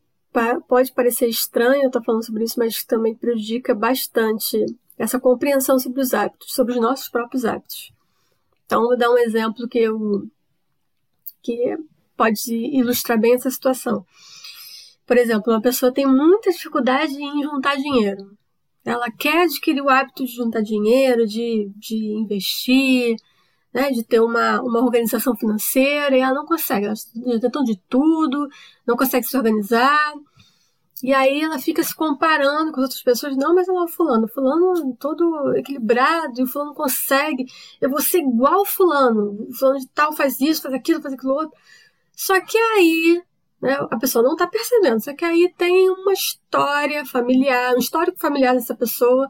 pode 0.66 0.92
parecer 0.92 1.28
estranho 1.28 1.86
estar 1.86 2.02
falando 2.02 2.24
sobre 2.24 2.44
isso, 2.44 2.58
mas 2.58 2.84
também 2.84 3.14
prejudica 3.14 3.74
bastante 3.74 4.64
essa 4.98 5.18
compreensão 5.20 5.78
sobre 5.78 6.00
os 6.00 6.12
hábitos, 6.12 6.52
sobre 6.52 6.74
os 6.74 6.80
nossos 6.80 7.08
próprios 7.08 7.44
hábitos. 7.44 7.92
Então, 8.66 8.82
vou 8.82 8.96
dar 8.96 9.10
um 9.10 9.18
exemplo 9.18 9.68
que 9.68 9.78
eu 9.78 10.28
que 11.42 11.76
pode 12.16 12.40
ilustrar 12.50 13.20
bem 13.20 13.34
essa 13.34 13.50
situação. 13.50 14.04
Por 15.06 15.18
exemplo, 15.18 15.52
uma 15.52 15.60
pessoa 15.60 15.92
tem 15.92 16.06
muita 16.06 16.50
dificuldade 16.50 17.12
em 17.12 17.42
juntar 17.42 17.76
dinheiro. 17.76 18.36
Ela 18.84 19.10
quer 19.10 19.44
adquirir 19.44 19.82
o 19.82 19.90
hábito 19.90 20.24
de 20.24 20.32
juntar 20.32 20.62
dinheiro, 20.62 21.26
de, 21.26 21.70
de 21.76 21.96
investir, 21.96 23.16
né, 23.74 23.90
de 23.90 24.04
ter 24.04 24.20
uma, 24.20 24.60
uma 24.62 24.80
organização 24.80 25.34
financeira, 25.36 26.16
e 26.16 26.20
ela 26.20 26.32
não 26.32 26.46
consegue. 26.46 26.86
Ela 26.86 26.94
tentando 27.40 27.64
de 27.64 27.76
tudo, 27.88 28.48
não 28.86 28.96
consegue 28.96 29.26
se 29.26 29.36
organizar. 29.36 30.14
E 31.02 31.12
aí 31.12 31.42
ela 31.42 31.58
fica 31.58 31.82
se 31.82 31.94
comparando 31.94 32.70
com 32.72 32.78
as 32.78 32.84
outras 32.84 33.02
pessoas. 33.02 33.36
Não, 33.36 33.54
mas 33.54 33.68
ela 33.68 33.80
é 33.80 33.84
o 33.84 33.88
fulano. 33.88 34.28
Fulano 34.28 34.96
todo 34.98 35.54
equilibrado, 35.56 36.40
e 36.40 36.44
o 36.44 36.46
fulano 36.46 36.72
consegue. 36.72 37.46
Eu 37.80 37.90
vou 37.90 38.00
ser 38.00 38.20
igual 38.20 38.60
o 38.60 38.64
fulano. 38.64 39.46
O 39.48 39.52
fulano 39.52 39.80
de 39.80 39.88
tal 39.88 40.12
faz 40.12 40.40
isso, 40.40 40.62
faz 40.62 40.74
aquilo, 40.74 41.02
faz 41.02 41.12
aquilo 41.12 41.34
outro. 41.34 41.58
Só 42.16 42.40
que 42.40 42.56
aí 42.56 43.22
né, 43.60 43.76
a 43.90 43.98
pessoa 43.98 44.22
não 44.22 44.32
está 44.32 44.46
percebendo. 44.46 45.02
Só 45.02 45.14
que 45.14 45.24
aí 45.24 45.52
tem 45.58 45.90
uma 45.90 46.12
história 46.12 47.04
familiar, 47.04 47.74
um 47.74 47.78
histórico 47.78 48.18
familiar 48.18 48.54
dessa 48.54 48.74
pessoa 48.74 49.28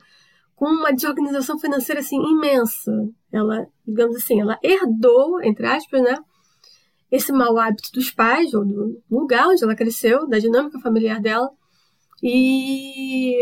com 0.54 0.66
uma 0.66 0.92
desorganização 0.92 1.58
financeira 1.58 2.00
assim 2.00 2.16
imensa. 2.16 2.92
Ela, 3.34 3.66
digamos 3.86 4.16
assim, 4.16 4.40
ela 4.40 4.58
herdou, 4.62 5.42
entre 5.42 5.66
aspas, 5.66 6.02
né? 6.02 6.16
esse 7.14 7.32
mau 7.32 7.56
hábito 7.58 7.92
dos 7.92 8.10
pais, 8.10 8.52
ou 8.54 8.64
do 8.64 9.02
lugar 9.10 9.46
onde 9.48 9.62
ela 9.62 9.76
cresceu, 9.76 10.26
da 10.26 10.38
dinâmica 10.38 10.80
familiar 10.80 11.20
dela, 11.20 11.48
e 12.22 13.40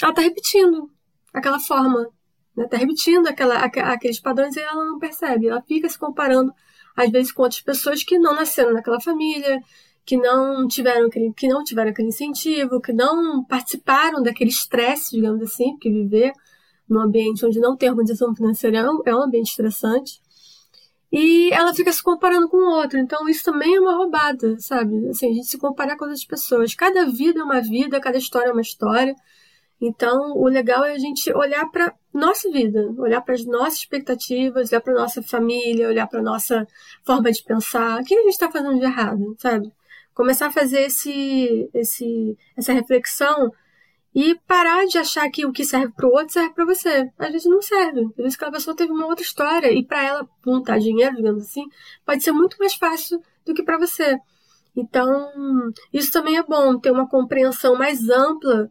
ela 0.00 0.10
está 0.10 0.22
repetindo 0.22 0.88
aquela 1.34 1.58
forma, 1.58 2.08
né? 2.56 2.66
Tá 2.68 2.76
repetindo 2.76 3.26
aquela, 3.26 3.56
aqueles 3.56 4.20
padrões 4.20 4.54
e 4.54 4.60
ela 4.60 4.84
não 4.84 4.98
percebe. 4.98 5.48
Ela 5.48 5.62
fica 5.62 5.88
se 5.88 5.98
comparando, 5.98 6.52
às 6.96 7.10
vezes, 7.10 7.32
com 7.32 7.42
outras 7.42 7.60
pessoas 7.60 8.04
que 8.04 8.18
não 8.18 8.34
nasceram 8.34 8.72
naquela 8.72 9.00
família, 9.00 9.60
que 10.04 10.16
não 10.16 10.68
tiveram 10.68 11.06
aquele, 11.06 11.32
que 11.32 11.48
não 11.48 11.64
tiveram 11.64 11.90
aquele 11.90 12.08
incentivo, 12.08 12.80
que 12.80 12.92
não 12.92 13.44
participaram 13.44 14.22
daquele 14.22 14.50
estresse, 14.50 15.16
digamos 15.16 15.42
assim, 15.42 15.72
porque 15.72 15.90
viver 15.90 16.32
num 16.92 17.00
ambiente 17.00 17.44
onde 17.44 17.58
não 17.58 17.76
tem 17.76 17.90
organização 17.90 18.34
financeira 18.34 18.78
é 18.78 18.90
um, 18.90 19.02
é 19.06 19.14
um 19.14 19.22
ambiente 19.22 19.50
estressante 19.50 20.20
e 21.10 21.52
ela 21.52 21.74
fica 21.74 21.92
se 21.92 22.02
comparando 22.02 22.48
com 22.48 22.56
o 22.56 22.70
outro. 22.76 22.98
Então 22.98 23.28
isso 23.28 23.44
também 23.44 23.76
é 23.76 23.80
uma 23.80 23.96
roubada, 23.96 24.56
sabe? 24.58 25.08
Assim, 25.08 25.30
a 25.30 25.34
gente 25.34 25.46
se 25.46 25.58
comparar 25.58 25.96
com 25.96 26.04
outras 26.04 26.24
pessoas. 26.24 26.74
Cada 26.74 27.04
vida 27.06 27.40
é 27.40 27.44
uma 27.44 27.60
vida, 27.60 28.00
cada 28.00 28.16
história 28.16 28.48
é 28.48 28.52
uma 28.52 28.62
história. 28.62 29.14
Então, 29.80 30.36
o 30.36 30.46
legal 30.46 30.84
é 30.84 30.92
a 30.92 30.98
gente 30.98 31.30
olhar 31.32 31.68
para 31.68 31.92
nossa 32.14 32.48
vida, 32.50 32.94
olhar 32.96 33.20
para 33.20 33.34
as 33.34 33.44
nossas 33.44 33.80
expectativas, 33.80 34.70
olhar 34.70 34.80
para 34.80 34.94
nossa 34.94 35.20
família, 35.22 35.88
olhar 35.88 36.06
para 36.06 36.22
nossa 36.22 36.66
forma 37.04 37.32
de 37.32 37.42
pensar. 37.42 38.00
O 38.00 38.04
que 38.04 38.14
a 38.14 38.22
gente 38.22 38.30
está 38.30 38.48
fazendo 38.50 38.78
de 38.78 38.84
errado, 38.84 39.34
sabe? 39.38 39.72
Começar 40.14 40.46
a 40.46 40.52
fazer 40.52 40.82
esse, 40.82 41.68
esse, 41.74 42.38
essa 42.56 42.72
reflexão 42.72 43.50
e 44.14 44.34
parar 44.46 44.86
de 44.86 44.98
achar 44.98 45.28
que 45.30 45.46
o 45.46 45.52
que 45.52 45.64
serve 45.64 45.92
para 45.94 46.06
o 46.06 46.12
outro 46.12 46.32
serve 46.32 46.50
para 46.50 46.66
você. 46.66 47.10
Às 47.18 47.32
vezes 47.32 47.46
não 47.46 47.62
serve. 47.62 48.00
Às 48.00 48.16
vezes 48.16 48.34
aquela 48.34 48.52
pessoa 48.52 48.76
teve 48.76 48.92
uma 48.92 49.06
outra 49.06 49.24
história 49.24 49.72
e 49.72 49.82
para 49.82 50.04
ela 50.04 50.28
juntar 50.44 50.78
dinheiro, 50.78 51.16
digamos 51.16 51.44
assim, 51.44 51.64
pode 52.04 52.22
ser 52.22 52.32
muito 52.32 52.56
mais 52.58 52.74
fácil 52.74 53.22
do 53.44 53.54
que 53.54 53.62
para 53.62 53.78
você. 53.78 54.18
Então, 54.76 55.72
isso 55.92 56.10
também 56.10 56.36
é 56.36 56.42
bom, 56.42 56.78
ter 56.78 56.90
uma 56.90 57.08
compreensão 57.08 57.76
mais 57.76 58.08
ampla 58.08 58.70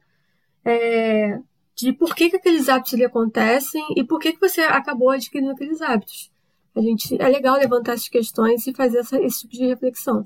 é, 0.65 1.39
de 1.75 1.93
por 1.93 2.15
que, 2.15 2.29
que 2.29 2.37
aqueles 2.37 2.69
hábitos 2.69 2.93
ali 2.93 3.05
acontecem 3.05 3.83
e 3.95 4.03
por 4.03 4.19
que, 4.19 4.33
que 4.33 4.39
você 4.39 4.61
acabou 4.61 5.09
adquirindo 5.09 5.51
aqueles 5.51 5.81
hábitos. 5.81 6.31
A 6.75 6.81
gente, 6.81 7.21
é 7.21 7.27
legal 7.27 7.57
levantar 7.57 7.93
essas 7.93 8.07
questões 8.07 8.65
e 8.65 8.73
fazer 8.73 8.99
essa, 8.99 9.19
esse 9.21 9.41
tipo 9.41 9.53
de 9.53 9.67
reflexão. 9.67 10.23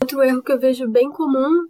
Outro 0.00 0.22
erro 0.22 0.42
que 0.42 0.52
eu 0.52 0.58
vejo 0.58 0.88
bem 0.88 1.10
comum 1.10 1.66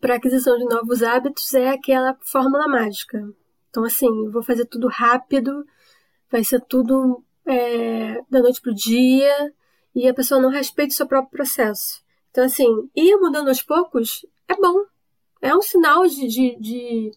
para 0.00 0.14
aquisição 0.14 0.56
de 0.56 0.64
novos 0.64 1.02
hábitos 1.02 1.52
é 1.54 1.68
aquela 1.68 2.16
fórmula 2.22 2.66
mágica. 2.66 3.22
Então, 3.68 3.84
assim, 3.84 4.06
eu 4.06 4.32
vou 4.32 4.42
fazer 4.42 4.64
tudo 4.64 4.88
rápido, 4.88 5.64
vai 6.30 6.42
ser 6.42 6.60
tudo 6.62 7.22
é, 7.46 8.20
da 8.30 8.40
noite 8.40 8.60
pro 8.60 8.74
dia, 8.74 9.52
e 9.94 10.08
a 10.08 10.14
pessoa 10.14 10.40
não 10.40 10.48
respeita 10.48 10.92
o 10.92 10.96
seu 10.96 11.06
próprio 11.06 11.30
processo. 11.30 12.02
Então, 12.30 12.44
assim, 12.44 12.66
ir 12.94 13.16
mudando 13.16 13.48
aos 13.48 13.62
poucos 13.62 14.24
é 14.48 14.54
bom. 14.54 14.84
É 15.42 15.54
um 15.54 15.62
sinal 15.62 16.06
de, 16.06 16.28
de, 16.28 16.56
de, 16.60 17.10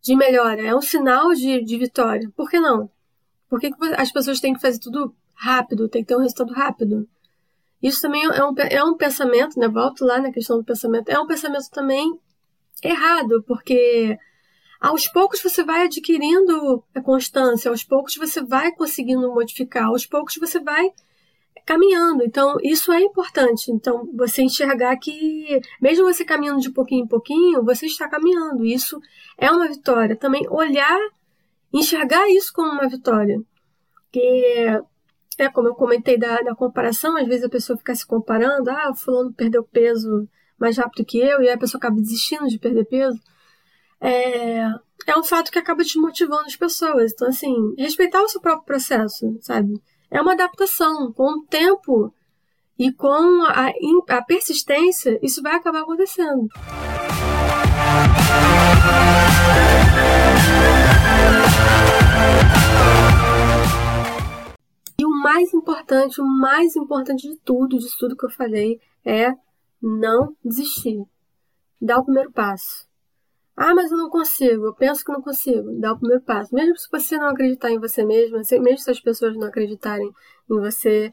de 0.00 0.16
melhora, 0.16 0.62
é 0.62 0.74
um 0.74 0.82
sinal 0.82 1.32
de, 1.32 1.62
de 1.62 1.78
vitória. 1.78 2.30
Por 2.36 2.50
que 2.50 2.58
não? 2.58 2.90
Por 3.48 3.60
que, 3.60 3.70
que 3.70 3.94
as 3.96 4.10
pessoas 4.10 4.40
têm 4.40 4.54
que 4.54 4.60
fazer 4.60 4.78
tudo 4.78 5.14
rápido, 5.34 5.88
tem 5.88 6.02
que 6.02 6.08
ter 6.08 6.16
um 6.16 6.20
resultado 6.20 6.52
rápido? 6.52 7.08
Isso 7.82 8.00
também 8.00 8.24
é 8.24 8.44
um, 8.44 8.54
é 8.70 8.84
um 8.84 8.96
pensamento, 8.96 9.58
né? 9.58 9.68
Volto 9.68 10.04
lá 10.04 10.20
na 10.20 10.30
questão 10.30 10.58
do 10.58 10.64
pensamento. 10.64 11.08
É 11.08 11.18
um 11.18 11.26
pensamento 11.26 11.68
também 11.70 12.16
errado, 12.82 13.42
porque 13.46 14.16
aos 14.80 15.08
poucos 15.08 15.42
você 15.42 15.64
vai 15.64 15.82
adquirindo 15.82 16.82
a 16.94 17.00
constância, 17.00 17.70
aos 17.70 17.82
poucos 17.82 18.16
você 18.16 18.40
vai 18.42 18.72
conseguindo 18.72 19.32
modificar, 19.32 19.86
aos 19.86 20.06
poucos 20.06 20.36
você 20.36 20.60
vai 20.60 20.90
caminhando. 21.64 22.22
Então, 22.24 22.56
isso 22.62 22.92
é 22.92 23.00
importante. 23.00 23.70
Então, 23.70 24.08
você 24.14 24.42
enxergar 24.42 24.96
que, 24.96 25.60
mesmo 25.80 26.04
você 26.04 26.24
caminhando 26.24 26.60
de 26.60 26.70
pouquinho 26.70 27.04
em 27.04 27.08
pouquinho, 27.08 27.64
você 27.64 27.86
está 27.86 28.08
caminhando. 28.08 28.64
Isso 28.64 29.00
é 29.38 29.50
uma 29.50 29.68
vitória. 29.68 30.16
Também 30.16 30.46
olhar, 30.48 30.98
enxergar 31.72 32.28
isso 32.30 32.52
como 32.52 32.72
uma 32.72 32.88
vitória. 32.88 33.40
Que 34.10 34.82
é, 35.38 35.48
como 35.48 35.68
eu 35.68 35.74
comentei 35.74 36.18
da, 36.18 36.40
da 36.42 36.54
comparação, 36.54 37.16
às 37.16 37.26
vezes 37.26 37.44
a 37.44 37.48
pessoa 37.48 37.78
fica 37.78 37.94
se 37.94 38.06
comparando, 38.06 38.70
ah, 38.70 38.90
o 38.90 38.94
fulano 38.94 39.32
perdeu 39.32 39.64
peso 39.64 40.28
mais 40.58 40.76
rápido 40.76 41.04
que 41.04 41.18
eu, 41.18 41.40
e 41.40 41.48
aí 41.48 41.54
a 41.54 41.58
pessoa 41.58 41.78
acaba 41.78 41.96
desistindo 41.96 42.46
de 42.46 42.58
perder 42.58 42.84
peso. 42.84 43.18
É, 44.00 44.62
é 45.06 45.16
um 45.16 45.24
fato 45.24 45.50
que 45.50 45.58
acaba 45.58 45.82
desmotivando 45.82 46.46
as 46.46 46.56
pessoas. 46.56 47.12
Então, 47.12 47.28
assim, 47.28 47.54
respeitar 47.78 48.22
o 48.22 48.28
seu 48.28 48.40
próprio 48.40 48.66
processo, 48.66 49.36
sabe? 49.40 49.80
É 50.10 50.20
uma 50.20 50.32
adaptação. 50.32 51.12
Com 51.12 51.38
o 51.38 51.46
tempo 51.46 52.12
e 52.78 52.92
com 52.92 53.44
a, 53.44 53.70
a 54.08 54.22
persistência, 54.22 55.18
isso 55.22 55.42
vai 55.42 55.54
acabar 55.54 55.82
acontecendo. 55.82 56.48
Mais 65.22 65.54
importante, 65.54 66.20
o 66.20 66.26
mais 66.26 66.76
importante 66.76 67.28
de 67.28 67.36
tudo, 67.38 67.78
de 67.78 67.88
tudo 67.98 68.16
que 68.16 68.26
eu 68.26 68.30
falei, 68.30 68.80
é 69.04 69.32
não 69.80 70.36
desistir. 70.44 71.02
Dar 71.80 71.98
o 71.98 72.04
primeiro 72.04 72.30
passo. 72.32 72.86
Ah, 73.56 73.74
mas 73.74 73.90
eu 73.90 73.98
não 73.98 74.08
consigo, 74.08 74.66
eu 74.66 74.74
penso 74.74 75.04
que 75.04 75.12
não 75.12 75.20
consigo. 75.20 75.78
Dá 75.78 75.92
o 75.92 75.98
primeiro 75.98 76.22
passo. 76.22 76.54
Mesmo 76.54 76.76
se 76.76 76.88
você 76.90 77.18
não 77.18 77.28
acreditar 77.28 77.70
em 77.70 77.78
você 77.78 78.04
mesmo, 78.04 78.36
mesmo 78.36 78.78
se 78.78 78.90
as 78.90 79.00
pessoas 79.00 79.36
não 79.36 79.46
acreditarem 79.46 80.10
em 80.50 80.60
você, 80.60 81.10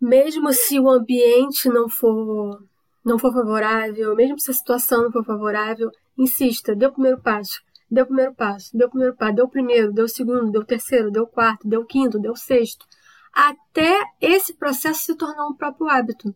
mesmo 0.00 0.52
se 0.52 0.78
o 0.78 0.88
ambiente 0.88 1.68
não 1.68 1.88
for 1.88 2.62
não 3.04 3.18
for 3.18 3.32
favorável, 3.32 4.14
mesmo 4.14 4.38
se 4.38 4.50
a 4.50 4.54
situação 4.54 5.04
não 5.04 5.12
for 5.12 5.24
favorável, 5.24 5.90
insista, 6.16 6.74
dê 6.76 6.86
o 6.86 6.92
primeiro 6.92 7.18
passo, 7.20 7.62
dê 7.90 8.02
o 8.02 8.06
primeiro 8.06 8.34
passo, 8.34 8.76
dê 8.76 8.84
o 8.84 8.90
primeiro 8.90 9.16
passo, 9.16 9.34
dê 9.34 9.42
o 9.42 9.48
primeiro, 9.48 9.92
dê 9.92 10.02
o 10.02 10.08
segundo, 10.08 10.50
dê 10.50 10.58
o 10.58 10.64
terceiro, 10.64 11.10
dê 11.10 11.18
o 11.18 11.26
quarto, 11.26 11.66
dê 11.66 11.78
o 11.78 11.86
quinto, 11.86 12.18
dê 12.18 12.28
o 12.28 12.36
sexto, 12.36 12.86
até 13.32 14.00
esse 14.20 14.54
processo 14.54 15.02
se 15.04 15.14
tornar 15.14 15.46
um 15.46 15.54
próprio 15.54 15.88
hábito. 15.88 16.34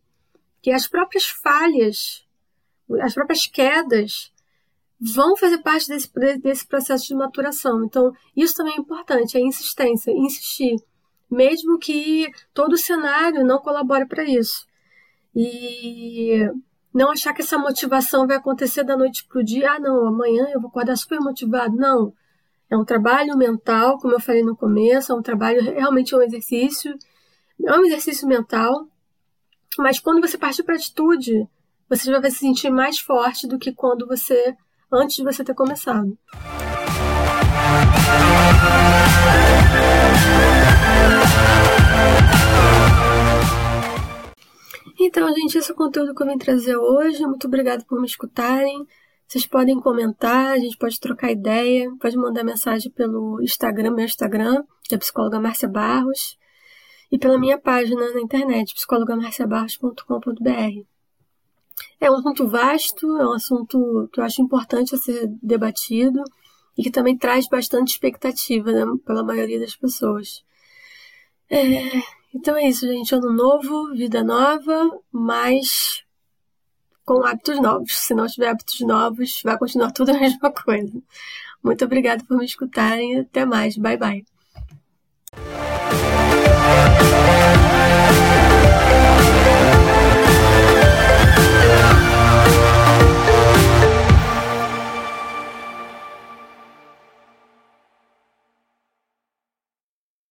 Que 0.61 0.71
as 0.71 0.87
próprias 0.87 1.27
falhas, 1.27 2.27
as 3.01 3.15
próprias 3.15 3.47
quedas 3.47 4.33
vão 5.01 5.37
fazer 5.37 5.59
parte 5.59 5.89
desse, 5.89 6.11
desse 6.39 6.67
processo 6.67 7.09
de 7.09 7.15
maturação. 7.15 7.85
Então, 7.85 8.13
isso 8.37 8.55
também 8.55 8.75
é 8.75 8.79
importante, 8.79 9.37
a 9.37 9.41
insistência, 9.41 10.13
insistir, 10.13 10.77
mesmo 11.29 11.79
que 11.79 12.31
todo 12.55 12.75
o 12.75 12.79
cenário 12.79 13.45
não 13.45 13.59
colabore 13.59 14.07
para 14.07 14.23
isso. 14.23 14.65
E 15.35 16.47
não 16.95 17.11
achar 17.11 17.33
que 17.33 17.43
essa 17.43 17.59
motivação 17.59 18.27
vai 18.27 18.37
acontecer 18.37 18.85
da 18.85 18.97
noite 18.97 19.27
para 19.27 19.41
o 19.41 19.45
dia. 19.45 19.73
Ah, 19.73 19.81
não, 19.81 20.07
amanhã 20.07 20.49
eu 20.53 20.61
vou 20.61 20.69
acordar 20.69 20.97
super 20.97 21.19
motivado. 21.21 21.75
Não. 21.75 22.13
É 22.73 22.77
um 22.77 22.87
trabalho 22.87 23.37
mental, 23.37 23.99
como 23.99 24.15
eu 24.15 24.19
falei 24.19 24.43
no 24.43 24.57
começo, 24.57 25.13
é 25.13 25.15
um 25.15 25.21
trabalho, 25.21 25.61
realmente 25.61 26.15
é 26.15 26.17
um 26.17 26.23
exercício, 26.23 26.97
é 27.63 27.77
um 27.77 27.85
exercício 27.85 28.27
mental. 28.27 28.89
Mas 29.77 30.01
quando 30.01 30.27
você 30.27 30.39
partir 30.39 30.63
para 30.63 30.77
a 30.77 30.79
atitude, 30.79 31.47
você 31.87 32.11
já 32.11 32.19
vai 32.19 32.31
se 32.31 32.39
sentir 32.39 32.71
mais 32.71 32.99
forte 32.99 33.47
do 33.47 33.59
que 33.59 33.75
quando 33.75 34.07
você, 34.07 34.57
antes 34.91 35.17
de 35.17 35.23
você 35.23 35.45
ter 35.45 35.53
começado. 35.53 36.17
Então, 44.99 45.29
gente, 45.35 45.59
esse 45.59 45.71
é 45.71 45.75
o 45.75 45.77
conteúdo 45.77 46.15
que 46.15 46.23
eu 46.23 46.27
vim 46.27 46.39
trazer 46.39 46.77
hoje. 46.79 47.21
Muito 47.27 47.47
obrigada 47.47 47.85
por 47.87 48.01
me 48.01 48.07
escutarem. 48.07 48.87
Vocês 49.33 49.47
podem 49.47 49.81
comentar, 49.81 50.53
a 50.53 50.59
gente 50.59 50.77
pode 50.77 51.01
trocar 51.01 51.33
ideia, 51.33 51.91
pode 51.99 52.19
mandar 52.19 52.45
mensagem 52.45 52.93
pelo 52.93 53.41
Instagram, 53.41 53.93
meu 53.93 54.05
Instagram, 54.05 54.63
que 54.85 54.95
é 54.95 54.99
psicóloga 54.99 55.41
Márcia 55.41 55.67
Barros, 55.67 56.37
e 57.11 57.19
pela 57.19 57.39
minha 57.39 57.59
página 57.59 58.13
na 58.13 58.21
internet, 58.21 58.75
psicologamarciabarros.com.br. 58.75 60.87
É 61.99 62.11
um 62.11 62.15
assunto 62.17 62.47
vasto, 62.47 63.07
é 63.17 63.27
um 63.27 63.33
assunto 63.33 64.07
que 64.13 64.21
eu 64.21 64.25
acho 64.25 64.43
importante 64.43 64.95
a 64.95 64.99
ser 64.99 65.27
debatido 65.43 66.23
e 66.77 66.83
que 66.83 66.91
também 66.91 67.17
traz 67.17 67.49
bastante 67.49 67.93
expectativa 67.93 68.71
né, 68.71 68.85
pela 69.07 69.25
maioria 69.25 69.59
das 69.59 69.75
pessoas. 69.75 70.45
É, 71.49 72.03
então 72.35 72.55
é 72.55 72.69
isso, 72.69 72.87
gente. 72.87 73.15
Ano 73.15 73.33
novo, 73.33 73.95
vida 73.95 74.23
nova, 74.23 74.91
mas 75.11 76.05
com 77.05 77.25
hábitos 77.25 77.61
novos. 77.61 77.97
Se 77.99 78.15
não 78.15 78.27
tiver 78.27 78.49
hábitos 78.49 78.81
novos, 78.81 79.41
vai 79.45 79.59
continuar 79.59 79.93
tudo 79.93 80.11
a 80.11 80.19
mesma 80.19 80.51
coisa. 80.51 81.01
Muito 81.63 81.85
obrigada 81.85 82.25
por 82.25 82.37
me 82.39 82.45
escutarem. 82.45 83.21
Até 83.21 83.45
mais. 83.45 83.77
Bye, 83.77 83.97
bye. 83.97 84.25